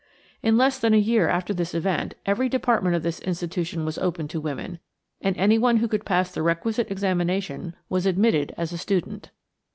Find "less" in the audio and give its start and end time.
0.57-0.79